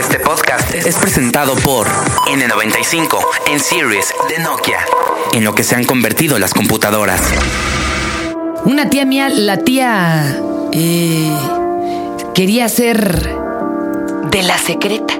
Este 0.00 0.18
podcast 0.18 0.74
es 0.74 0.96
presentado 0.96 1.54
por 1.56 1.86
N95 1.86 3.18
en 3.48 3.60
Series 3.60 4.14
de 4.30 4.42
Nokia, 4.42 4.78
en 5.34 5.44
lo 5.44 5.54
que 5.54 5.62
se 5.62 5.74
han 5.74 5.84
convertido 5.84 6.38
las 6.38 6.54
computadoras. 6.54 7.20
Una 8.64 8.88
tía 8.88 9.04
mía, 9.04 9.28
la 9.28 9.58
tía, 9.58 10.40
eh, 10.72 11.30
quería 12.34 12.70
ser 12.70 13.28
de 14.30 14.42
la 14.42 14.56
secreta. 14.56 15.19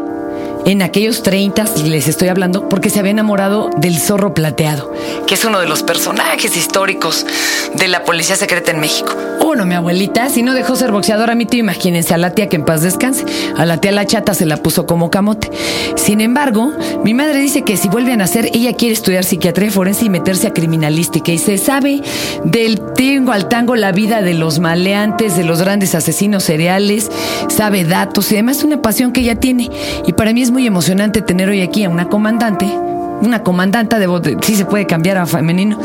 En 0.66 0.82
aquellos 0.82 1.22
30 1.22 1.64
les 1.86 2.06
estoy 2.06 2.28
hablando 2.28 2.68
porque 2.68 2.90
se 2.90 3.00
había 3.00 3.12
enamorado 3.12 3.70
del 3.78 3.98
zorro 3.98 4.34
plateado, 4.34 4.92
que 5.26 5.34
es 5.34 5.44
uno 5.44 5.58
de 5.58 5.66
los 5.66 5.82
personajes 5.82 6.56
históricos 6.56 7.26
de 7.74 7.88
la 7.88 8.04
policía 8.04 8.36
secreta 8.36 8.70
en 8.70 8.80
México. 8.80 9.16
Uno, 9.40 9.64
mi 9.64 9.74
abuelita, 9.74 10.28
si 10.28 10.42
no 10.42 10.52
dejó 10.52 10.76
ser 10.76 10.92
boxeadora 10.92 11.32
a 11.32 11.34
mi 11.34 11.46
tío, 11.46 11.60
imagínense 11.60 12.12
a 12.12 12.18
la 12.18 12.34
tía 12.34 12.48
que 12.48 12.56
en 12.56 12.64
paz 12.64 12.82
descanse. 12.82 13.24
A 13.56 13.64
la 13.64 13.78
tía 13.78 13.90
la 13.90 14.06
chata 14.06 14.34
se 14.34 14.44
la 14.46 14.58
puso 14.58 14.86
como 14.86 15.10
camote. 15.10 15.50
Sin 15.96 16.20
embargo, 16.20 16.72
mi 17.04 17.14
madre 17.14 17.40
dice 17.40 17.62
que 17.62 17.76
si 17.76 17.88
vuelve 17.88 18.12
a 18.12 18.16
nacer, 18.16 18.50
ella 18.52 18.74
quiere 18.74 18.92
estudiar 18.92 19.24
psiquiatría 19.24 19.70
forense 19.70 20.04
y 20.04 20.10
meterse 20.10 20.46
a 20.46 20.52
criminalística. 20.52 21.32
Y 21.32 21.38
se 21.38 21.56
sabe 21.56 22.02
del 22.44 22.80
tingo 22.94 23.32
al 23.32 23.48
tango 23.48 23.76
la 23.76 23.92
vida 23.92 24.20
de 24.20 24.34
los 24.34 24.58
maleantes, 24.58 25.36
de 25.36 25.44
los 25.44 25.60
grandes 25.62 25.94
asesinos 25.94 26.44
seriales, 26.44 27.10
sabe 27.48 27.84
datos 27.84 28.30
y 28.30 28.36
además 28.36 28.62
una 28.62 28.82
pasión 28.82 29.12
que 29.12 29.22
ella 29.22 29.36
tiene. 29.36 29.70
Y 30.06 30.12
para 30.12 30.32
mí 30.32 30.42
es 30.42 30.49
muy 30.50 30.66
emocionante 30.66 31.22
tener 31.22 31.48
hoy 31.48 31.62
aquí 31.62 31.84
a 31.84 31.88
una 31.88 32.08
comandante, 32.08 32.66
una 32.66 33.42
comandanta 33.42 33.98
de 33.98 34.06
voz, 34.06 34.22
sí 34.42 34.56
se 34.56 34.64
puede 34.64 34.86
cambiar 34.86 35.16
a 35.18 35.26
femenino. 35.26 35.80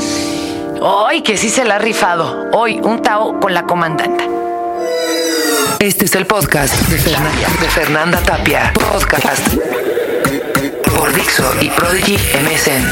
Hoy 0.82 1.22
que 1.22 1.38
sí 1.38 1.50
se 1.50 1.66
la 1.66 1.76
ha 1.76 1.80
rifado. 1.80 2.50
Hoy 2.54 2.80
un 2.84 3.02
Tao 3.02 3.40
con 3.40 3.54
la 3.54 3.64
comandanta. 3.64 4.26
Este 5.80 6.06
es 6.06 6.16
el 6.16 6.26
podcast 6.26 6.73
de 6.90 6.98
Fernanda, 6.98 7.48
de 7.62 7.68
Fernanda 7.68 8.20
Tapia. 8.20 8.73
Podcast 8.73 9.48
por 10.95 11.14
Dixo 11.14 11.44
y 11.61 11.70
Prodigy 11.70 12.14
MSN. 12.16 12.84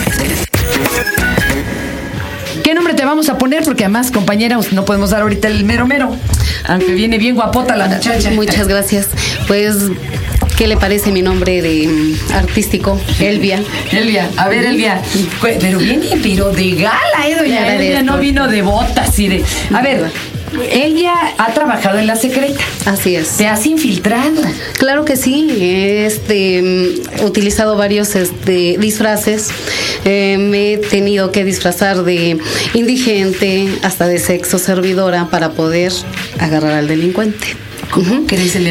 ¿Qué 2.64 2.73
nombre 2.73 2.94
te 2.94 3.03
vamos 3.03 3.30
a 3.30 3.38
poner? 3.38 3.64
Porque 3.64 3.84
además, 3.84 4.12
compañera, 4.12 4.58
no 4.72 4.86
podemos 4.86 5.09
dar 5.09 5.22
ahorita 5.22 5.47
el 5.47 5.66
mero 5.66 5.88
mero. 5.88 6.16
Aunque 6.66 6.94
viene 6.94 7.17
bien 7.17 7.36
guapota 7.36 7.75
la 7.75 7.88
muchacha. 7.88 8.31
Muchas 8.31 8.67
gracias. 8.67 9.08
Pues 9.47 9.90
¿Qué 10.58 10.68
le 10.68 10.78
parece 10.78 11.12
mi 11.12 11.22
nombre 11.22 11.62
de 11.62 11.88
mm, 11.88 12.34
artístico? 12.34 13.00
Elvia. 13.20 13.62
Elvia, 13.92 14.30
a 14.38 14.48
ver, 14.48 14.66
Elvia. 14.66 15.02
Pero 15.42 15.80
viene, 15.80 16.08
pero 16.22 16.52
de 16.52 16.72
gala, 16.76 17.28
¿eh, 17.28 17.36
doña 17.36 17.76
Elvia? 17.76 18.04
No 18.04 18.20
vino 18.20 18.48
de 18.48 18.62
botas 18.62 19.18
y 19.20 19.28
de. 19.30 19.44
A 19.74 19.81
ver. 19.81 20.12
Ella 20.72 21.16
ha 21.40 21.52
trabajado 21.54 21.98
en 21.98 22.06
la 22.06 22.16
secreta. 22.16 22.64
Así 22.86 23.16
es. 23.16 23.38
¿Te 23.38 23.48
has 23.48 23.66
infiltrado? 23.66 24.42
Claro 24.78 25.04
que 25.04 25.16
sí. 25.16 25.48
Este, 25.59 26.59
he 26.59 27.26
utilizado 27.26 27.76
varios 27.76 28.16
este, 28.16 28.78
disfraces. 28.78 29.50
Eh, 30.06 30.38
me 30.38 30.74
he 30.74 30.78
tenido 30.78 31.31
que 31.31 31.44
disfrazar 31.44 32.04
de 32.04 32.38
indigente, 32.76 33.68
hasta 33.81 34.08
de 34.08 34.20
sexo 34.20 34.59
servidora 34.59 35.30
para 35.31 35.54
poder 35.54 35.92
agarrar 36.40 36.74
al 36.74 36.88
delincuente. 36.88 37.56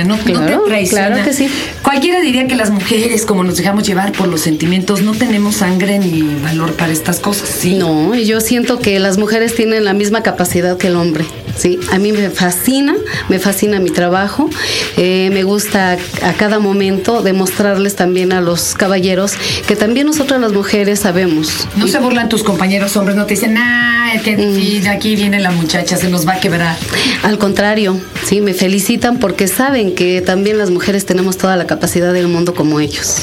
No, 0.05 0.17
claro, 0.19 0.65
te 0.65 0.87
Claro 0.89 1.25
que 1.25 1.33
sí. 1.33 1.49
Cualquiera 1.83 2.21
diría 2.21 2.47
que 2.47 2.57
las 2.57 2.71
mujeres, 2.71 3.25
como 3.25 3.45
nos 3.45 3.57
dejamos 3.57 3.87
llevar 3.87 4.13
por 4.13 4.29
los 4.29 4.41
sentimientos, 4.41 5.03
no 5.03 5.15
tenemos 5.15 5.57
sangre 5.57 5.99
ni 5.99 6.23
valor 6.43 6.73
para 6.75 6.93
estas 6.93 7.21
cosas, 7.21 7.49
¿sí? 7.49 7.75
No, 7.75 8.15
yo 8.15 8.41
siento 8.41 8.79
que 8.79 8.99
las 8.99 9.19
mujeres 9.19 9.55
tienen 9.55 9.85
la 9.85 9.93
misma 9.93 10.23
capacidad 10.23 10.77
que 10.77 10.89
el 10.89 10.97
hombre. 10.97 11.25
Sí, 11.57 11.79
a 11.91 11.99
mí 11.99 12.13
me 12.13 12.31
fascina, 12.31 12.95
me 13.29 13.39
fascina 13.39 13.79
mi 13.79 13.91
trabajo, 13.91 14.49
eh, 14.97 15.31
me 15.33 15.43
gusta 15.43 15.97
a 16.23 16.33
cada 16.33 16.59
momento 16.59 17.23
demostrarles 17.23 17.95
también 17.95 18.33
a 18.33 18.41
los 18.41 18.75
caballeros 18.75 19.35
que 19.67 19.77
también 19.77 20.07
nosotras 20.07 20.41
las 20.41 20.53
mujeres 20.53 21.01
sabemos. 21.01 21.67
No 21.77 21.89
se 21.89 21.99
burlan 21.99 22.29
tus 22.29 22.43
compañeros 22.43 22.97
hombres, 22.97 23.17
no 23.17 23.27
te 23.27 23.35
dicen, 23.35 23.57
ah, 23.59 24.13
que 24.25 24.37
mm. 24.37 24.89
aquí 24.89 25.15
viene 25.17 25.41
la 25.41 25.51
muchacha, 25.51 25.97
se 25.97 26.09
nos 26.09 26.27
va 26.27 26.35
a 26.35 26.41
quebrar. 26.41 26.77
Al 27.23 27.39
contrario, 27.39 28.01
sí, 28.25 28.41
me 28.41 28.55
felicitan 28.55 29.19
porque 29.19 29.47
saben 29.47 29.95
que 29.95 30.21
también 30.21 30.59
las 30.59 30.71
mujeres 30.71 31.07
tenemos 31.07 31.37
toda 31.37 31.57
la 31.57 31.67
capacidad 31.67 32.13
del 32.13 32.29
mundo 32.29 32.55
como 32.55 32.81
ellos. 32.81 33.23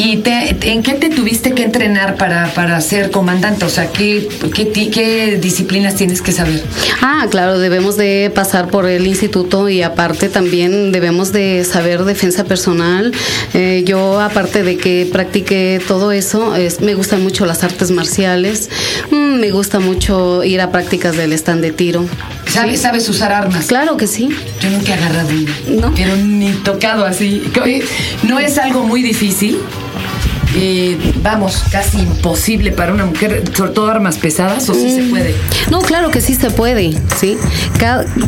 ¿Y 0.00 0.22
en 0.62 0.82
qué 0.82 0.94
te 0.94 1.10
tuviste 1.10 1.52
que 1.52 1.62
entrenar 1.62 2.16
para, 2.16 2.46
para 2.54 2.80
ser 2.80 3.10
comandante? 3.10 3.66
O 3.66 3.68
sea, 3.68 3.92
¿qué, 3.92 4.26
qué, 4.54 5.38
disciplinas 5.38 5.94
tienes 5.94 6.22
que 6.22 6.32
saber? 6.32 6.64
Ah, 7.02 7.26
claro, 7.30 7.58
debemos 7.58 7.98
de 7.98 8.32
pasar 8.34 8.68
por 8.68 8.86
el 8.86 9.06
instituto 9.06 9.68
y 9.68 9.82
aparte 9.82 10.30
también 10.30 10.90
debemos 10.90 11.32
de 11.32 11.66
saber 11.70 12.04
defensa 12.04 12.44
personal. 12.44 13.12
Eh, 13.52 13.82
yo, 13.84 14.22
aparte 14.22 14.62
de 14.62 14.78
que 14.78 15.06
practique 15.12 15.82
todo 15.86 16.12
eso, 16.12 16.56
es, 16.56 16.80
me 16.80 16.94
gustan 16.94 17.22
mucho 17.22 17.44
las 17.44 17.62
artes 17.62 17.90
marciales, 17.90 18.70
mm, 19.10 19.38
me 19.38 19.50
gusta 19.50 19.80
mucho 19.80 20.42
ir 20.44 20.62
a 20.62 20.72
prácticas 20.72 21.14
del 21.14 21.34
stand 21.34 21.60
de 21.60 21.72
tiro. 21.72 22.06
¿Sabes, 22.46 22.80
¿Sabes 22.80 23.06
usar 23.10 23.32
armas? 23.32 23.66
Claro 23.66 23.98
que 23.98 24.06
sí. 24.06 24.30
Yo 24.62 24.70
nunca 24.70 24.92
he 24.92 24.94
agarrado 24.94 25.28
una. 25.28 25.80
No. 25.82 25.94
Pero 25.94 26.16
ni 26.16 26.52
tocado 26.52 27.04
así. 27.04 27.42
No 28.22 28.38
es 28.38 28.56
algo 28.56 28.82
muy 28.82 29.02
difícil. 29.02 29.58
Eh, 30.54 30.98
vamos, 31.22 31.62
casi 31.70 31.98
imposible 31.98 32.72
para 32.72 32.92
una 32.92 33.06
mujer, 33.06 33.44
sobre 33.54 33.72
todo 33.72 33.88
armas 33.88 34.18
pesadas, 34.18 34.68
o 34.68 34.74
sí 34.74 34.90
se 34.90 35.02
mm. 35.02 35.10
puede? 35.10 35.34
No, 35.70 35.80
claro 35.80 36.10
que 36.10 36.20
sí 36.20 36.34
se 36.34 36.50
puede, 36.50 36.92
¿sí? 37.18 37.36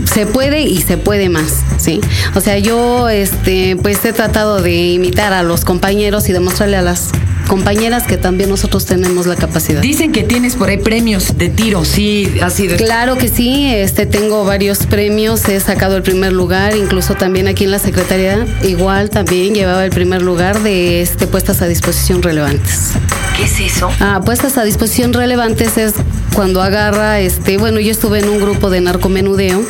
se 0.04 0.26
puede 0.26 0.62
y 0.62 0.80
se 0.82 0.98
puede 0.98 1.28
más, 1.28 1.62
¿sí? 1.78 2.00
O 2.34 2.40
sea, 2.40 2.58
yo, 2.58 3.08
este, 3.08 3.76
pues 3.76 4.04
he 4.04 4.12
tratado 4.12 4.62
de 4.62 4.72
imitar 4.92 5.32
a 5.32 5.42
los 5.42 5.64
compañeros 5.64 6.28
y 6.28 6.32
demostrarle 6.32 6.76
a 6.76 6.82
las 6.82 7.10
compañeras 7.52 8.04
que 8.04 8.16
también 8.16 8.48
nosotros 8.48 8.86
tenemos 8.86 9.26
la 9.26 9.36
capacidad. 9.36 9.82
Dicen 9.82 10.10
que 10.10 10.22
tienes 10.22 10.56
por 10.56 10.70
ahí 10.70 10.78
premios 10.78 11.36
de 11.36 11.50
tiro, 11.50 11.84
sí, 11.84 12.32
ha 12.40 12.48
sido. 12.48 12.78
Claro 12.78 13.18
que 13.18 13.28
sí, 13.28 13.66
este 13.66 14.06
tengo 14.06 14.46
varios 14.46 14.86
premios, 14.86 15.46
he 15.50 15.60
sacado 15.60 15.98
el 15.98 16.02
primer 16.02 16.32
lugar, 16.32 16.74
incluso 16.74 17.14
también 17.14 17.48
aquí 17.48 17.64
en 17.64 17.70
la 17.70 17.78
Secretaría, 17.78 18.46
igual 18.62 19.10
también 19.10 19.54
llevaba 19.54 19.84
el 19.84 19.90
primer 19.90 20.22
lugar 20.22 20.62
de 20.62 21.02
este 21.02 21.26
puestas 21.26 21.60
a 21.60 21.66
disposición 21.66 22.22
relevantes. 22.22 22.92
¿Qué 23.36 23.44
es 23.44 23.60
eso? 23.60 23.90
Ah, 24.00 24.22
puestas 24.24 24.56
a 24.56 24.64
disposición 24.64 25.12
relevantes 25.12 25.76
es 25.76 25.92
cuando 26.34 26.62
agarra, 26.62 27.20
este, 27.20 27.58
bueno, 27.58 27.80
yo 27.80 27.90
estuve 27.90 28.20
en 28.20 28.30
un 28.30 28.40
grupo 28.40 28.70
de 28.70 28.80
narcomenudeo 28.80 29.62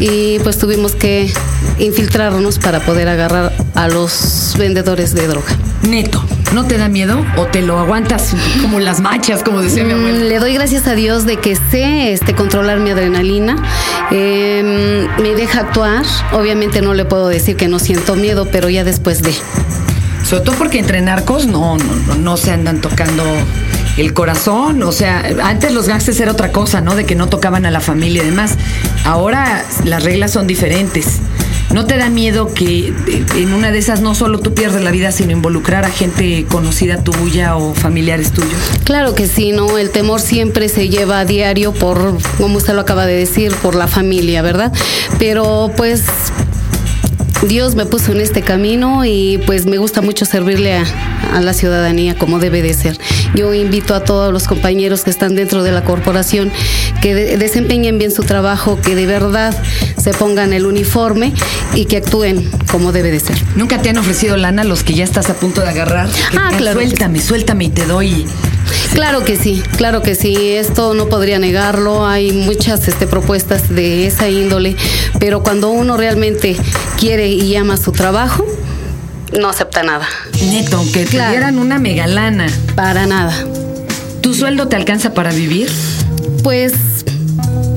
y 0.00 0.40
pues 0.40 0.58
tuvimos 0.58 0.96
que 0.96 1.32
infiltrarnos 1.78 2.58
para 2.58 2.80
poder 2.80 3.06
agarrar 3.06 3.52
a 3.76 3.86
los 3.86 4.56
vendedores 4.58 5.14
de 5.14 5.28
droga. 5.28 5.56
Neto. 5.82 6.24
¿No 6.52 6.66
te 6.66 6.76
da 6.76 6.88
miedo 6.88 7.24
o 7.36 7.46
te 7.46 7.62
lo 7.62 7.78
aguantas 7.78 8.34
como 8.60 8.78
las 8.78 9.00
machas, 9.00 9.42
como 9.42 9.62
decía 9.62 9.84
mi 9.84 9.92
abuela? 9.92 10.18
Mm, 10.18 10.28
le 10.28 10.38
doy 10.38 10.54
gracias 10.54 10.86
a 10.86 10.94
Dios 10.94 11.24
de 11.24 11.38
que 11.38 11.56
sé 11.56 12.12
este, 12.12 12.34
controlar 12.34 12.78
mi 12.78 12.90
adrenalina. 12.90 13.56
Em, 14.10 15.08
me 15.22 15.34
deja 15.34 15.60
actuar. 15.60 16.04
Obviamente 16.32 16.82
no 16.82 16.92
le 16.92 17.06
puedo 17.06 17.28
decir 17.28 17.56
que 17.56 17.68
no 17.68 17.78
siento 17.78 18.16
miedo, 18.16 18.46
pero 18.52 18.68
ya 18.68 18.84
después 18.84 19.22
de. 19.22 19.34
Sobre 20.24 20.44
todo 20.44 20.56
porque 20.56 20.78
entre 20.78 21.00
narcos 21.00 21.46
no, 21.46 21.78
no, 21.78 22.14
no 22.16 22.36
se 22.36 22.50
andan 22.50 22.80
tocando 22.82 23.24
el 23.96 24.12
corazón. 24.12 24.82
O 24.82 24.92
sea, 24.92 25.24
antes 25.42 25.72
los 25.72 25.88
gangsters 25.88 26.20
era 26.20 26.32
otra 26.32 26.52
cosa, 26.52 26.80
¿no? 26.80 26.94
De 26.94 27.04
que 27.04 27.14
no 27.14 27.28
tocaban 27.28 27.66
a 27.66 27.70
la 27.70 27.80
familia 27.80 28.22
y 28.22 28.26
demás. 28.26 28.56
Ahora 29.04 29.64
las 29.84 30.04
reglas 30.04 30.32
son 30.32 30.46
diferentes. 30.46 31.20
¿No 31.72 31.86
te 31.86 31.96
da 31.96 32.10
miedo 32.10 32.52
que 32.52 32.88
eh, 32.88 33.24
en 33.36 33.54
una 33.54 33.70
de 33.70 33.78
esas 33.78 34.00
no 34.02 34.14
solo 34.14 34.40
tú 34.40 34.52
pierdes 34.52 34.82
la 34.82 34.90
vida, 34.90 35.10
sino 35.10 35.32
involucrar 35.32 35.84
a 35.84 35.90
gente 35.90 36.44
conocida 36.50 37.02
tuya 37.02 37.56
o 37.56 37.74
familiares 37.74 38.32
tuyos? 38.32 38.60
Claro 38.84 39.14
que 39.14 39.26
sí, 39.26 39.52
¿no? 39.52 39.78
El 39.78 39.90
temor 39.90 40.20
siempre 40.20 40.68
se 40.68 40.90
lleva 40.90 41.20
a 41.20 41.24
diario 41.24 41.72
por, 41.72 42.18
como 42.36 42.58
usted 42.58 42.74
lo 42.74 42.82
acaba 42.82 43.06
de 43.06 43.14
decir, 43.14 43.54
por 43.56 43.74
la 43.74 43.88
familia, 43.88 44.42
¿verdad? 44.42 44.72
Pero 45.18 45.72
pues 45.76 46.04
Dios 47.48 47.74
me 47.74 47.86
puso 47.86 48.12
en 48.12 48.20
este 48.20 48.42
camino 48.42 49.04
y 49.04 49.38
pues 49.46 49.66
me 49.66 49.78
gusta 49.78 50.00
mucho 50.00 50.24
servirle 50.24 50.76
a, 50.76 50.84
la 51.40 51.54
ciudadanía 51.54 52.16
como 52.16 52.38
debe 52.38 52.62
de 52.62 52.74
ser. 52.74 52.98
Yo 53.34 53.52
invito 53.54 53.94
a 53.94 54.04
todos 54.04 54.32
los 54.32 54.46
compañeros 54.46 55.02
que 55.02 55.10
están 55.10 55.34
dentro 55.34 55.62
de 55.62 55.72
la 55.72 55.82
corporación 55.82 56.52
que 57.00 57.14
desempeñen 57.14 57.98
bien 57.98 58.10
su 58.10 58.22
trabajo, 58.22 58.78
que 58.80 58.94
de 58.94 59.06
verdad 59.06 59.56
se 59.96 60.12
pongan 60.12 60.52
el 60.52 60.66
uniforme 60.66 61.32
y 61.74 61.86
que 61.86 61.96
actúen 61.96 62.48
como 62.70 62.92
debe 62.92 63.10
de 63.10 63.20
ser. 63.20 63.42
¿Nunca 63.56 63.80
te 63.80 63.88
han 63.88 63.98
ofrecido 63.98 64.36
lana 64.36 64.62
los 64.62 64.84
que 64.84 64.94
ya 64.94 65.04
estás 65.04 65.30
a 65.30 65.34
punto 65.34 65.62
de 65.62 65.68
agarrar? 65.68 66.08
Ah, 66.38 66.52
claro. 66.56 66.80
Suéltame, 66.80 67.20
suéltame 67.20 67.64
y 67.64 67.70
te 67.70 67.86
doy. 67.86 68.26
Claro 68.94 69.24
que 69.24 69.36
sí, 69.36 69.62
claro 69.76 70.02
que 70.02 70.14
sí. 70.14 70.52
Esto 70.52 70.94
no 70.94 71.08
podría 71.08 71.38
negarlo. 71.38 72.06
Hay 72.06 72.32
muchas 72.32 72.86
este, 72.88 73.06
propuestas 73.06 73.68
de 73.68 74.06
esa 74.06 74.28
índole, 74.28 74.76
pero 75.18 75.42
cuando 75.42 75.70
uno 75.70 75.96
realmente 75.96 76.56
quiere 76.98 77.28
y 77.28 77.54
ama 77.56 77.76
su 77.76 77.92
trabajo, 77.92 78.44
no 79.38 79.48
acepta 79.48 79.82
nada. 79.82 80.06
Neto, 80.50 80.76
aunque 80.76 81.04
te 81.04 81.16
dieran 81.16 81.58
una 81.58 81.78
megalana. 81.78 82.46
Para 82.74 83.06
nada. 83.06 83.34
¿Tu 84.20 84.34
sueldo 84.34 84.68
te 84.68 84.76
alcanza 84.76 85.14
para 85.14 85.32
vivir? 85.32 85.68
Pues 86.42 86.72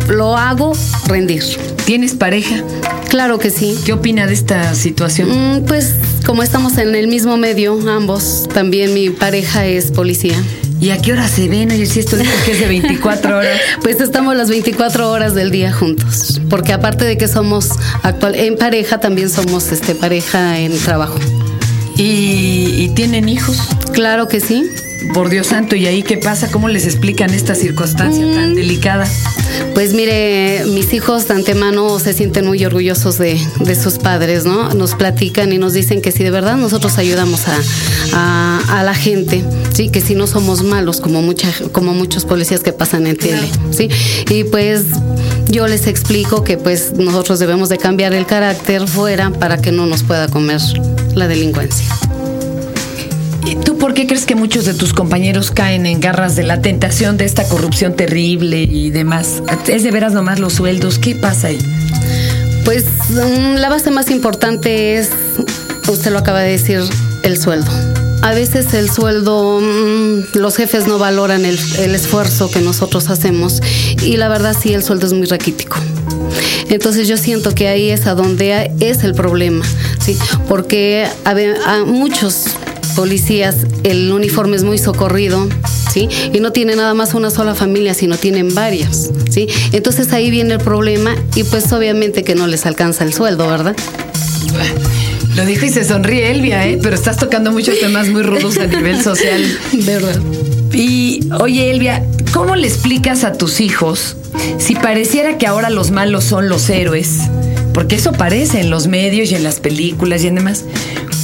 lo 0.09 0.37
hago 0.37 0.73
rendir. 1.07 1.43
¿Tienes 1.85 2.13
pareja? 2.13 2.63
Claro 3.09 3.39
que 3.39 3.49
sí. 3.49 3.77
¿Qué 3.85 3.93
opina 3.93 4.27
de 4.27 4.33
esta 4.33 4.75
situación? 4.75 5.29
Mm, 5.29 5.65
pues 5.65 5.95
como 6.25 6.43
estamos 6.43 6.77
en 6.77 6.95
el 6.95 7.07
mismo 7.07 7.37
medio, 7.37 7.79
ambos, 7.89 8.47
también 8.53 8.93
mi 8.93 9.09
pareja 9.09 9.65
es 9.65 9.91
policía. 9.91 10.35
¿Y 10.79 10.89
a 10.89 11.01
qué 11.01 11.13
hora 11.13 11.27
se 11.27 11.47
ven? 11.47 11.71
Oye, 11.71 11.85
si 11.85 11.99
esto 11.99 12.17
dice 12.17 12.31
que 12.45 12.51
es 12.51 12.59
de 12.59 12.67
24 12.67 13.37
horas. 13.37 13.59
Pues 13.81 14.01
estamos 14.01 14.35
las 14.35 14.49
24 14.49 15.09
horas 15.09 15.33
del 15.33 15.51
día 15.51 15.71
juntos, 15.71 16.41
porque 16.49 16.73
aparte 16.73 17.05
de 17.05 17.17
que 17.17 17.27
somos 17.27 17.69
actual 18.03 18.35
en 18.35 18.57
pareja, 18.57 18.99
también 18.99 19.29
somos 19.29 19.71
este 19.71 19.95
pareja 19.95 20.59
en 20.59 20.77
trabajo. 20.79 21.17
¿Y, 21.97 22.73
y 22.77 22.91
tienen 22.93 23.29
hijos? 23.29 23.57
Claro 23.93 24.27
que 24.27 24.41
sí. 24.41 24.69
Por 25.13 25.29
Dios 25.29 25.47
santo, 25.47 25.75
¿y 25.75 25.85
ahí 25.87 26.03
qué 26.03 26.17
pasa? 26.17 26.51
¿Cómo 26.51 26.67
les 26.67 26.85
explican 26.85 27.33
esta 27.33 27.55
circunstancia 27.55 28.25
tan 28.33 28.53
delicada? 28.53 29.07
Pues 29.73 29.93
mire, 29.93 30.63
mis 30.67 30.93
hijos 30.93 31.27
de 31.27 31.35
antemano 31.35 31.99
se 31.99 32.13
sienten 32.13 32.45
muy 32.45 32.63
orgullosos 32.65 33.17
de, 33.17 33.39
de 33.61 33.75
sus 33.75 33.93
padres, 33.97 34.43
¿no? 34.45 34.73
Nos 34.73 34.93
platican 34.95 35.53
y 35.53 35.57
nos 35.57 35.73
dicen 35.73 36.01
que 36.01 36.11
si 36.11 36.23
de 36.23 36.31
verdad 36.31 36.57
nosotros 36.57 36.97
ayudamos 36.97 37.41
a, 37.47 37.57
a- 38.13 38.79
a 38.79 38.83
la 38.83 38.93
gente, 38.93 39.43
sí, 39.73 39.89
que 39.89 40.01
si 40.01 40.15
no 40.15 40.27
somos 40.27 40.63
malos 40.63 40.99
como 40.99 41.21
mucha, 41.21 41.49
como 41.71 41.93
muchos 41.93 42.25
policías 42.25 42.61
que 42.61 42.73
pasan 42.73 43.07
en 43.07 43.15
tele, 43.15 43.47
sí. 43.71 43.87
Y 44.29 44.43
pues 44.43 44.83
yo 45.47 45.67
les 45.67 45.87
explico 45.87 46.43
que 46.43 46.57
pues 46.57 46.91
nosotros 46.93 47.39
debemos 47.39 47.69
de 47.69 47.77
cambiar 47.77 48.13
el 48.13 48.25
carácter 48.25 48.85
fuera 48.87 49.29
para 49.29 49.61
que 49.61 49.71
no 49.71 49.85
nos 49.85 50.03
pueda 50.03 50.27
comer 50.27 50.59
la 51.13 51.27
delincuencia. 51.27 51.85
¿Y 53.45 53.55
¿Tú 53.55 53.77
por 53.77 53.93
qué 53.93 54.07
crees 54.07 54.25
que 54.25 54.33
muchos 54.33 54.65
de 54.65 54.73
tus 54.73 54.93
compañeros 54.93 55.51
caen 55.51 55.85
en 55.85 55.99
garras 55.99 56.35
de 56.35 56.43
la 56.43 56.61
tentación 56.61 57.17
de 57.17 57.25
esta 57.25 57.47
corrupción 57.47 57.95
terrible 57.95 58.63
y 58.63 58.89
demás? 58.89 59.43
¿Es 59.67 59.83
de 59.83 59.91
veras 59.91 60.13
nomás 60.13 60.39
los 60.39 60.53
sueldos? 60.53 60.97
¿Qué 60.97 61.13
pasa 61.13 61.47
ahí? 61.47 61.59
Pues 62.63 62.85
mm, 63.09 63.55
la 63.57 63.69
base 63.69 63.91
más 63.91 64.09
importante 64.09 64.97
es, 64.97 65.11
usted 65.87 66.11
lo 66.11 66.17
acaba 66.17 66.41
de 66.41 66.51
decir, 66.51 66.81
el 67.21 67.37
sueldo. 67.37 67.69
A 68.23 68.33
veces 68.33 68.73
el 68.73 68.89
sueldo, 68.89 69.59
mm, 69.61 70.37
los 70.37 70.57
jefes 70.57 70.87
no 70.87 70.97
valoran 70.97 71.45
el, 71.45 71.59
esfuerzo 71.93 72.49
que 72.49 72.61
nosotros 72.61 73.11
hacemos 73.11 73.61
y 74.01 74.17
la 74.17 74.27
verdad 74.27 74.55
sí, 74.59 74.73
el 74.73 74.83
sueldo 74.83 75.05
es 75.05 75.13
muy 75.13 75.27
raquítico. 75.27 75.77
Entonces 76.69 77.07
yo 77.07 77.17
siento 77.17 77.53
que 77.53 77.67
ahí 77.67 77.91
es 77.91 78.07
a 78.07 78.15
donde 78.15 78.71
es 78.79 79.03
el 79.03 79.13
problema, 79.13 79.63
¿sí? 79.99 80.17
Porque 80.47 81.07
a 81.23 81.83
muchos 81.85 82.47
policías 82.95 83.67
el 83.83 84.11
uniforme 84.11 84.55
es 84.55 84.63
muy 84.63 84.77
socorrido, 84.77 85.47
¿sí? 85.93 86.09
Y 86.33 86.39
no 86.39 86.51
tiene 86.51 86.75
nada 86.75 86.93
más 86.93 87.13
una 87.13 87.29
sola 87.29 87.53
familia, 87.55 87.93
sino 87.93 88.17
tienen 88.17 88.55
varias, 88.55 89.11
¿sí? 89.29 89.47
Entonces 89.71 90.11
ahí 90.13 90.31
viene 90.31 90.55
el 90.55 90.59
problema 90.59 91.15
y 91.35 91.43
pues 91.43 91.71
obviamente 91.73 92.23
que 92.23 92.35
no 92.35 92.47
les 92.47 92.65
alcanza 92.65 93.03
el 93.03 93.13
sueldo, 93.13 93.47
¿verdad? 93.47 93.75
Lo 95.35 95.45
dijo 95.45 95.65
y 95.65 95.69
se 95.69 95.83
sonríe 95.83 96.31
Elvia, 96.31 96.65
¿eh? 96.65 96.79
Pero 96.81 96.95
estás 96.95 97.17
tocando 97.17 97.51
muchos 97.51 97.77
temas 97.79 98.07
muy 98.07 98.23
rudos 98.23 98.57
a 98.57 98.67
nivel 98.67 99.03
social. 99.03 99.43
¿Verdad? 99.73 100.19
Y 100.71 101.27
oye, 101.39 101.71
Elvia, 101.71 102.05
¿cómo 102.33 102.55
le 102.55 102.67
explicas 102.67 103.23
a 103.23 103.33
tus 103.33 103.59
hijos 103.59 104.15
si 104.57 104.75
pareciera 104.75 105.37
que 105.37 105.47
ahora 105.47 105.69
los 105.69 105.91
malos 105.91 106.23
son 106.23 106.47
los 106.47 106.69
héroes? 106.69 107.19
Porque 107.73 107.95
eso 107.95 108.13
parece 108.13 108.61
en 108.61 108.69
los 108.69 108.87
medios 108.87 109.31
y 109.31 109.35
en 109.35 109.43
las 109.43 109.59
películas 109.59 110.23
y 110.23 110.27
en 110.27 110.35
demás. 110.35 110.63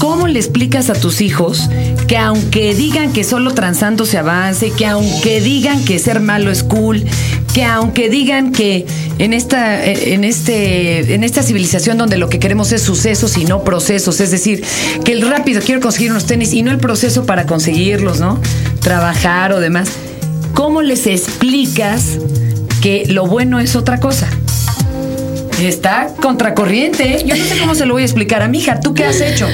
¿Cómo 0.01 0.27
le 0.27 0.39
explicas 0.39 0.89
a 0.89 0.93
tus 0.93 1.21
hijos 1.21 1.69
que 2.07 2.17
aunque 2.17 2.73
digan 2.73 3.13
que 3.13 3.23
solo 3.23 3.53
transando 3.53 4.07
se 4.07 4.17
avance, 4.17 4.71
que 4.71 4.87
aunque 4.87 5.41
digan 5.41 5.85
que 5.85 5.99
ser 5.99 6.21
malo 6.21 6.49
es 6.49 6.63
cool, 6.63 7.05
que 7.53 7.65
aunque 7.65 8.09
digan 8.09 8.51
que 8.51 8.87
en 9.19 9.31
esta, 9.31 9.85
en 9.85 10.23
este, 10.23 11.13
en 11.13 11.23
esta 11.23 11.43
civilización 11.43 11.99
donde 11.99 12.17
lo 12.17 12.29
que 12.29 12.39
queremos 12.39 12.71
es 12.71 12.81
sucesos 12.81 13.37
y 13.37 13.45
no 13.45 13.63
procesos, 13.63 14.19
es 14.21 14.31
decir, 14.31 14.63
que 15.05 15.11
el 15.11 15.21
rápido 15.21 15.61
quiero 15.61 15.81
conseguir 15.81 16.09
unos 16.09 16.25
tenis 16.25 16.51
y 16.53 16.63
no 16.63 16.71
el 16.71 16.79
proceso 16.79 17.27
para 17.27 17.45
conseguirlos, 17.45 18.19
¿no? 18.19 18.41
Trabajar 18.79 19.53
o 19.53 19.59
demás. 19.59 19.91
¿Cómo 20.55 20.81
les 20.81 21.05
explicas 21.05 22.17
que 22.81 23.05
lo 23.05 23.27
bueno 23.27 23.59
es 23.59 23.75
otra 23.75 23.99
cosa? 23.99 24.27
Está 25.61 26.07
contracorriente. 26.21 27.23
Yo 27.25 27.35
no 27.35 27.43
sé 27.45 27.57
cómo 27.59 27.75
se 27.75 27.85
lo 27.85 27.93
voy 27.93 28.03
a 28.03 28.05
explicar 28.05 28.41
a 28.41 28.47
mi 28.47 28.59
hija. 28.59 28.79
¿Tú 28.79 28.93
qué 28.93 29.05
has 29.05 29.21
hecho? 29.21 29.47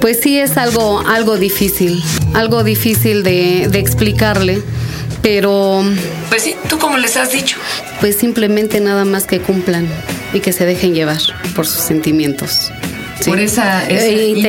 Pues 0.00 0.18
sí 0.20 0.38
es 0.38 0.56
algo, 0.56 1.00
algo 1.06 1.36
difícil, 1.38 2.02
algo 2.34 2.64
difícil 2.64 3.22
de, 3.22 3.68
de 3.70 3.78
explicarle, 3.78 4.60
pero 5.22 5.84
Pues 6.28 6.42
sí, 6.42 6.56
¿tú 6.68 6.78
cómo 6.78 6.98
les 6.98 7.16
has 7.16 7.30
dicho? 7.32 7.56
pues 8.00 8.16
simplemente 8.16 8.80
nada 8.80 9.04
más 9.04 9.26
que 9.26 9.38
cumplan 9.38 9.86
y 10.34 10.40
que 10.40 10.52
se 10.52 10.66
dejen 10.66 10.92
llevar 10.94 11.20
por 11.54 11.66
sus 11.68 11.80
sentimientos. 11.82 12.72
Sí. 13.20 13.30
Por 13.30 13.38
esa- 13.38 13.88
ese 13.88 14.08
Eh, 14.08 14.28
interno, 14.30 14.48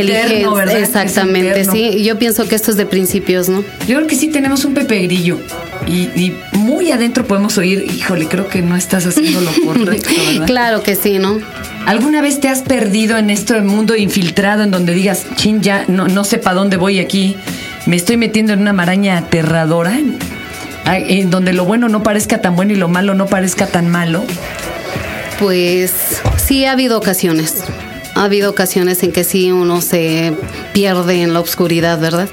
inteligencia, 0.60 0.80
Exactamente, 0.80 1.66
sí. 1.66 2.04
Yo 2.04 2.18
pienso 2.18 2.48
que 2.48 2.56
esto 2.56 2.72
es 2.72 2.78
de 2.78 2.88
principios, 2.88 3.48
¿no? 3.48 3.64
Yo 3.88 3.98
creo 3.98 4.08
que 4.08 4.16
sí 4.16 4.30
tenemos 4.30 4.66
un 4.66 4.74
Pepe 4.74 5.02
Grillo. 5.04 5.38
Y, 5.88 6.10
y 6.16 6.38
muy 6.54 6.92
adentro 6.92 7.26
podemos 7.26 7.58
oír, 7.58 7.86
híjole, 7.94 8.28
creo 8.28 8.48
que 8.48 8.62
no 8.62 8.76
estás 8.76 9.06
haciendo 9.06 9.42
lo 9.42 9.52
correcto, 9.66 10.10
¿verdad? 10.28 10.48
Claro 10.48 10.84
que 10.84 10.96
sí, 10.96 11.20
¿no? 11.20 11.40
¿Alguna 11.86 12.22
vez 12.22 12.40
te 12.40 12.48
has 12.48 12.62
perdido 12.62 13.18
en 13.18 13.30
este 13.30 13.60
mundo 13.62 13.96
infiltrado 13.96 14.64
en 14.64 14.72
donde 14.72 14.94
digas, 14.94 15.26
chin, 15.36 15.62
ya 15.62 15.86
no, 15.88 16.08
no 16.08 16.24
sé 16.24 16.38
para 16.38 16.56
dónde 16.56 16.78
voy 16.78 17.00
aquí? 17.00 17.36
Me 17.86 17.98
estoy 17.98 18.16
metiendo 18.16 18.54
en 18.54 18.62
una 18.62 18.72
maraña 18.72 19.18
aterradora, 19.18 19.98
en, 20.00 20.18
en 20.86 21.30
donde 21.30 21.52
lo 21.52 21.66
bueno 21.66 21.90
no 21.90 22.02
parezca 22.02 22.42
tan 22.42 22.56
bueno 22.56 22.72
y 22.72 22.76
lo 22.78 22.88
malo 22.88 23.14
no 23.14 23.26
parezca 23.26 23.68
tan 23.68 23.90
malo. 23.90 24.24
Pues 25.40 26.22
sí 26.38 26.66
ha 26.66 26.72
habido 26.72 26.98
ocasiones. 26.98 27.64
Ha 28.16 28.26
habido 28.26 28.50
ocasiones 28.50 29.04
en 29.04 29.12
que 29.12 29.24
sí 29.24 29.52
uno 29.52 29.82
se 29.82 30.34
pierde 30.72 31.22
en 31.22 31.34
la 31.34 31.42
oscuridad, 31.42 32.00
¿verdad? 32.00 32.30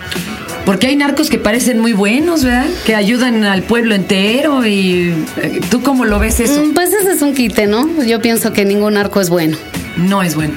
Porque 0.71 0.87
hay 0.87 0.95
narcos 0.95 1.29
que 1.31 1.37
parecen 1.39 1.81
muy 1.81 1.93
buenos, 1.93 2.45
¿verdad? 2.45 2.69
Que 2.87 2.95
ayudan 2.95 3.43
al 3.43 3.65
pueblo 3.65 3.93
entero 3.93 4.65
y 4.65 5.13
eh, 5.39 5.61
¿tú 5.69 5.83
cómo 5.83 6.05
lo 6.05 6.21
ves 6.21 6.39
eso? 6.39 6.63
Mm, 6.65 6.75
Pues 6.75 6.93
ese 6.93 7.11
es 7.11 7.23
un 7.23 7.35
quite, 7.35 7.67
¿no? 7.67 8.05
Yo 8.05 8.21
pienso 8.21 8.53
que 8.53 8.65
ningún 8.65 8.97
arco 8.97 9.21
es 9.21 9.31
bueno. 9.31 9.57
No 9.97 10.23
es 10.23 10.37
bueno. 10.37 10.55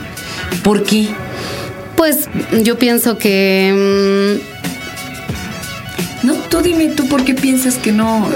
¿Por 0.61 0.83
qué? 0.83 1.07
Pues 1.95 2.27
yo 2.61 2.77
pienso 2.77 3.17
que 3.17 4.39
No, 6.21 6.33
tú 6.35 6.61
dime 6.61 6.89
tú 6.89 7.07
por 7.07 7.25
qué 7.25 7.33
piensas 7.33 7.77
que 7.79 7.91
no, 7.91 8.29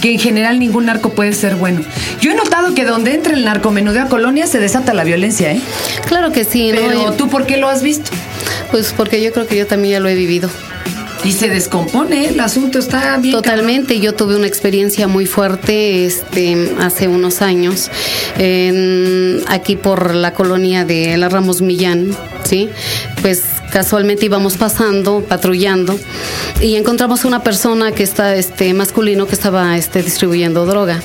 que 0.00 0.12
en 0.12 0.20
general 0.20 0.60
ningún 0.60 0.86
narco 0.86 1.14
puede 1.14 1.32
ser 1.32 1.56
bueno. 1.56 1.80
Yo 2.20 2.30
he 2.30 2.36
notado 2.36 2.76
que 2.76 2.84
donde 2.84 3.12
entra 3.12 3.34
el 3.34 3.44
narcomenudeo 3.44 4.04
a 4.04 4.08
colonia 4.08 4.46
se 4.46 4.60
desata 4.60 4.94
la 4.94 5.02
violencia, 5.02 5.50
¿eh? 5.50 5.56
mm, 5.58 6.06
claro 6.06 6.30
que 6.30 6.44
sí, 6.44 6.70
¿no? 6.70 6.78
Pero 6.80 7.12
Y- 7.12 7.16
tú 7.16 7.28
por 7.28 7.44
qué 7.44 7.56
lo 7.56 7.68
has 7.68 7.82
visto? 7.82 8.12
Pues 8.70 8.94
porque 8.96 9.20
yo 9.20 9.32
creo 9.32 9.48
que 9.48 9.56
yo 9.56 9.66
también 9.66 9.94
ya 9.94 9.98
lo 10.00 10.08
he 10.08 10.14
vivido. 10.14 10.48
Y 11.24 11.32
se 11.32 11.48
descompone, 11.48 12.28
el 12.28 12.40
asunto 12.40 12.78
está 12.78 13.16
bien. 13.16 13.34
Totalmente, 13.34 13.98
yo 13.98 14.12
tuve 14.14 14.36
una 14.36 14.46
experiencia 14.46 15.08
muy 15.08 15.24
fuerte 15.24 16.04
este, 16.04 16.74
hace 16.80 17.08
unos 17.08 17.40
años 17.40 17.90
en- 18.38 19.42
aquí 19.48 19.76
por 19.76 20.14
la 20.14 20.34
colonia 20.34 20.84
de 20.84 21.16
la 21.16 21.30
Ramos 21.30 21.62
Millán, 21.62 22.14
¿sí? 22.44 22.68
Pues 23.22 23.42
casualmente 23.72 24.26
íbamos 24.26 24.56
pasando, 24.56 25.24
patrullando 25.26 25.98
y 26.60 26.76
encontramos 26.76 27.24
una 27.24 27.42
persona 27.42 27.90
que 27.90 28.04
está 28.04 28.36
este 28.36 28.72
masculino 28.74 29.26
que 29.26 29.34
estaba 29.34 29.76
este 29.76 30.02
distribuyendo 30.02 30.64
droga. 30.66 31.00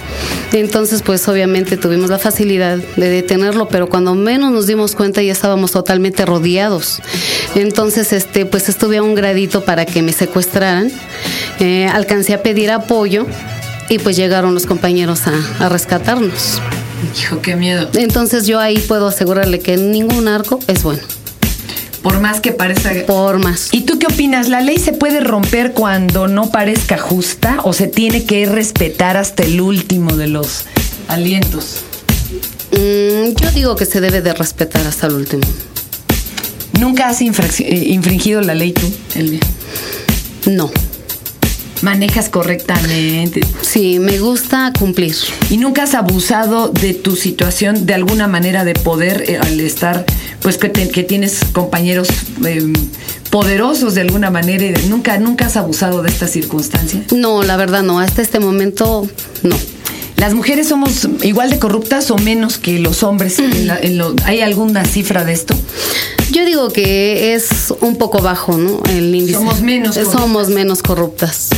Entonces, 0.51 1.01
pues 1.01 1.27
obviamente 1.27 1.77
tuvimos 1.77 2.09
la 2.09 2.19
facilidad 2.19 2.77
de 2.77 3.09
detenerlo, 3.09 3.69
pero 3.69 3.87
cuando 3.87 4.13
menos 4.15 4.51
nos 4.51 4.67
dimos 4.67 4.95
cuenta 4.95 5.21
ya 5.23 5.31
estábamos 5.31 5.71
totalmente 5.71 6.25
rodeados. 6.25 7.01
Entonces, 7.55 8.13
este, 8.13 8.45
pues 8.45 8.69
estuve 8.69 8.97
a 8.97 9.03
un 9.03 9.15
gradito 9.15 9.63
para 9.65 9.85
que 9.85 10.01
me 10.01 10.13
secuestraran. 10.13 10.91
Eh, 11.59 11.87
alcancé 11.87 12.33
a 12.33 12.43
pedir 12.43 12.71
apoyo 12.71 13.25
y 13.89 13.99
pues 13.99 14.15
llegaron 14.15 14.53
los 14.53 14.65
compañeros 14.65 15.21
a, 15.27 15.65
a 15.65 15.69
rescatarnos. 15.69 16.61
Hijo, 17.19 17.41
qué 17.41 17.55
miedo. 17.55 17.89
Entonces 17.95 18.45
yo 18.45 18.59
ahí 18.59 18.77
puedo 18.77 19.07
asegurarle 19.07 19.59
que 19.59 19.77
ningún 19.77 20.27
arco 20.27 20.59
es 20.67 20.83
bueno, 20.83 21.01
Por 22.03 22.19
más 22.19 22.39
que 22.41 22.51
parezca... 22.51 22.91
por 23.07 23.39
más. 23.39 23.69
¿Y 23.71 23.81
tú 23.81 23.97
qué 23.99 24.07
opinas? 24.07 24.47
¿La 24.49 24.61
ley 24.61 24.77
se 24.77 24.93
puede 24.93 25.19
romper 25.21 25.71
cuando 25.73 26.27
no 26.27 26.51
parezca 26.51 26.97
justa 26.97 27.59
o 27.63 27.73
se 27.73 27.87
tiene 27.87 28.25
que 28.25 28.45
respetar 28.45 29.17
hasta 29.17 29.43
el 29.43 29.59
último 29.61 30.15
de 30.15 30.27
los 30.27 30.65
alientos? 31.07 31.77
Mm, 32.71 33.33
yo 33.35 33.51
digo 33.55 33.75
que 33.75 33.85
se 33.85 34.01
debe 34.01 34.21
de 34.21 34.33
respetar 34.33 34.85
hasta 34.85 35.07
el 35.07 35.13
último. 35.13 35.43
¿Nunca 36.79 37.09
has 37.09 37.21
eh, 37.21 37.83
infringido 37.87 38.41
la 38.41 38.55
ley 38.55 38.71
tú, 38.73 38.89
Elvia? 39.15 39.39
No. 40.45 40.71
Manejas 41.81 42.27
correctamente. 42.29 43.39
Sí, 43.61 43.99
me 43.99 44.19
gusta 44.19 44.73
cumplir. 44.77 45.15
¿Y 45.49 45.57
nunca 45.57 45.83
has 45.83 45.95
abusado 45.95 46.67
de 46.69 46.93
tu 46.93 47.15
situación 47.15 47.85
de 47.85 47.93
alguna 47.93 48.27
manera 48.27 48.65
de 48.65 48.73
poder 48.73 49.23
eh, 49.29 49.37
al 49.37 49.59
estar, 49.61 50.05
pues 50.41 50.57
que, 50.57 50.67
te- 50.67 50.89
que 50.89 51.03
tienes 51.03 51.39
compañeros 51.53 52.09
eh, 52.45 52.73
poderosos 53.29 53.95
de 53.95 54.01
alguna 54.01 54.29
manera? 54.29 54.65
y 54.65 54.73
de- 54.73 54.83
¿Nunca, 54.89 55.17
¿Nunca 55.19 55.45
has 55.45 55.55
abusado 55.55 56.01
de 56.01 56.09
esta 56.09 56.27
circunstancia? 56.27 57.01
No, 57.15 57.43
la 57.43 57.55
verdad 57.55 57.81
no. 57.83 58.01
Hasta 58.01 58.21
este 58.21 58.41
momento, 58.41 59.07
no. 59.43 59.55
¿Las 60.19 60.33
mujeres 60.33 60.67
somos 60.67 61.07
igual 61.23 61.49
de 61.49 61.59
corruptas 61.59 62.11
o 62.11 62.17
menos 62.17 62.57
que 62.57 62.77
los 62.79 63.03
hombres? 63.03 63.39
En 63.39 63.67
la- 63.67 63.79
en 63.79 63.97
lo- 63.97 64.13
¿Hay 64.25 64.41
alguna 64.41 64.83
cifra 64.85 65.23
de 65.23 65.31
esto? 65.33 65.55
Yo 66.31 66.45
digo 66.45 66.69
que 66.69 67.33
es 67.33 67.73
un 67.81 67.95
poco 67.95 68.21
bajo, 68.21 68.57
¿no? 68.57 68.81
El 68.89 69.15
índice. 69.15 69.33
Somos 69.37 69.61
menos 69.61 69.95
corruptas. 69.95 70.21
Somos 70.21 70.49
menos 70.49 70.83
corruptas. 70.83 71.49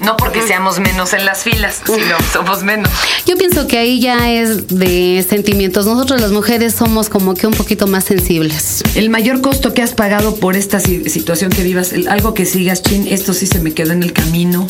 No 0.00 0.16
porque 0.16 0.40
seamos 0.46 0.78
menos 0.80 1.12
en 1.12 1.24
las 1.26 1.42
filas, 1.42 1.80
sino 1.84 2.16
somos 2.32 2.62
menos. 2.62 2.88
Yo 3.26 3.36
pienso 3.36 3.66
que 3.66 3.76
ahí 3.78 4.00
ya 4.00 4.30
es 4.32 4.68
de 4.68 5.24
sentimientos. 5.28 5.84
Nosotros 5.86 6.20
las 6.20 6.32
mujeres 6.32 6.74
somos 6.74 7.08
como 7.10 7.34
que 7.34 7.46
un 7.46 7.52
poquito 7.52 7.86
más 7.86 8.04
sensibles. 8.04 8.82
El 8.94 9.10
mayor 9.10 9.40
costo 9.42 9.74
que 9.74 9.82
has 9.82 9.92
pagado 9.92 10.36
por 10.36 10.56
esta 10.56 10.80
si- 10.80 11.08
situación 11.10 11.50
que 11.50 11.62
vivas, 11.62 11.92
algo 12.08 12.32
que 12.34 12.46
sigas, 12.46 12.82
chin, 12.82 13.06
esto 13.10 13.34
sí 13.34 13.46
se 13.46 13.60
me 13.60 13.72
quedó 13.74 13.92
en 13.92 14.02
el 14.02 14.12
camino, 14.14 14.66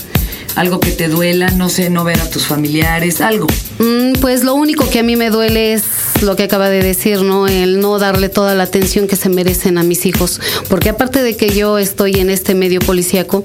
algo 0.56 0.80
que 0.80 0.90
te 0.90 1.06
duela, 1.08 1.50
no 1.52 1.68
sé, 1.68 1.90
no 1.90 2.02
ver 2.02 2.20
a 2.20 2.28
tus 2.28 2.46
familiares, 2.46 3.20
algo. 3.20 3.46
Mm, 3.78 4.14
Pues 4.20 4.42
lo 4.44 4.54
único 4.54 4.90
que 4.90 4.98
a 4.98 5.02
mí 5.04 5.14
me 5.16 5.30
duele 5.30 5.72
es 5.74 5.84
lo 6.22 6.34
que 6.36 6.42
acaba 6.42 6.68
de 6.68 6.82
decir, 6.82 7.22
¿no? 7.22 7.46
El 7.46 7.78
no 7.80 7.98
darle 8.00 8.28
toda 8.28 8.54
la 8.56 8.64
atención 8.64 9.06
que 9.06 9.14
se 9.16 9.28
merecen 9.28 9.78
a 9.78 9.82
mis 9.84 10.04
hijos. 10.06 10.40
Porque 10.68 10.88
aparte 10.90 11.22
de 11.22 11.36
que 11.36 11.50
yo 11.50 11.78
estoy 11.78 12.14
en 12.18 12.28
este 12.30 12.54
medio 12.56 12.80
policíaco, 12.80 13.44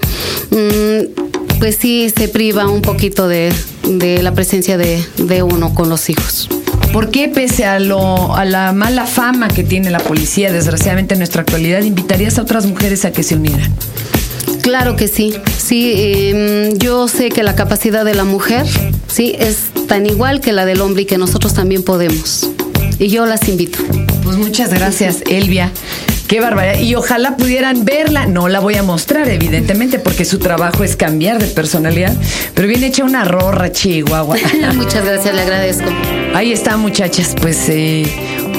mm, 0.49 1.44
pues 1.59 1.77
sí 1.79 2.11
se 2.15 2.27
priva 2.27 2.67
un 2.67 2.81
poquito 2.81 3.27
de, 3.27 3.53
de 3.87 4.21
la 4.21 4.33
presencia 4.33 4.77
de, 4.77 5.03
de 5.17 5.43
uno 5.43 5.73
con 5.73 5.89
los 5.89 6.09
hijos. 6.09 6.49
¿Por 6.91 7.09
qué, 7.09 7.27
pese 7.27 7.65
a, 7.65 7.79
lo, 7.79 8.35
a 8.35 8.45
la 8.45 8.71
mala 8.71 9.05
fama 9.05 9.49
que 9.49 9.63
tiene 9.63 9.91
la 9.91 9.99
policía, 9.99 10.53
desgraciadamente 10.53 11.15
en 11.15 11.19
nuestra 11.19 11.41
actualidad, 11.41 11.81
invitarías 11.81 12.37
a 12.39 12.43
otras 12.43 12.65
mujeres 12.65 13.03
a 13.03 13.11
que 13.11 13.21
se 13.21 13.35
unieran? 13.35 13.73
Claro 14.61 14.95
que 14.95 15.07
sí, 15.07 15.33
sí, 15.57 15.93
eh, 15.95 16.73
yo 16.77 17.07
sé 17.07 17.29
que 17.29 17.43
la 17.43 17.55
capacidad 17.55 18.05
de 18.05 18.15
la 18.15 18.23
mujer, 18.23 18.65
sí, 19.11 19.35
es 19.37 19.57
tan 19.87 20.05
igual 20.05 20.39
que 20.39 20.53
la 20.53 20.65
del 20.65 20.81
hombre 20.81 21.03
y 21.03 21.05
que 21.05 21.17
nosotros 21.17 21.53
también 21.53 21.83
podemos. 21.83 22.49
Y 22.97 23.09
yo 23.09 23.25
las 23.25 23.47
invito. 23.49 23.79
Pues 24.23 24.37
muchas 24.37 24.73
gracias, 24.73 25.17
Elvia. 25.29 25.71
Qué 26.27 26.39
barbaridad. 26.39 26.79
Y 26.79 26.95
ojalá 26.95 27.37
pudieran 27.37 27.85
verla. 27.85 28.25
No 28.25 28.47
la 28.47 28.59
voy 28.59 28.75
a 28.75 28.83
mostrar, 28.83 29.29
evidentemente, 29.29 29.99
porque 29.99 30.25
su 30.25 30.39
trabajo 30.39 30.83
es 30.83 30.95
cambiar 30.95 31.39
de 31.39 31.47
personalidad. 31.47 32.13
Pero 32.53 32.67
viene 32.67 32.87
hecha 32.87 33.03
una 33.03 33.25
rorra, 33.25 33.71
Chihuahua. 33.71 34.37
Muchas 34.73 35.05
gracias, 35.05 35.35
le 35.35 35.41
agradezco. 35.41 35.89
Ahí 36.33 36.51
está, 36.51 36.77
muchachas, 36.77 37.35
pues 37.39 37.69
eh, 37.69 38.05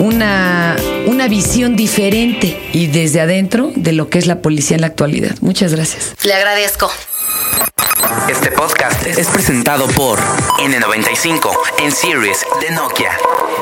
una, 0.01 0.77
una 1.07 1.29
visión 1.29 1.77
diferente 1.77 2.59
y 2.73 2.87
desde 2.87 3.21
adentro 3.21 3.71
de 3.75 3.93
lo 3.93 4.09
que 4.09 4.19
es 4.19 4.27
la 4.27 4.41
policía 4.41 4.77
en 4.77 4.81
la 4.83 4.87
actualidad. 4.87 5.35
Muchas 5.41 5.75
gracias. 5.75 6.15
Le 6.25 6.33
agradezco. 6.33 6.91
Este 8.31 8.51
podcast 8.51 9.07
es 9.07 9.27
presentado 9.29 9.87
por 9.89 10.19
N95 10.19 11.51
en 11.81 11.93
Series 11.93 12.45
de 12.61 12.75
Nokia, 12.75 13.13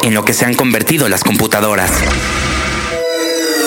en 0.02 0.14
lo 0.14 0.24
que 0.24 0.32
se 0.32 0.44
han 0.44 0.54
convertido 0.54 1.08
las 1.08 1.24
computadoras. 1.24 1.90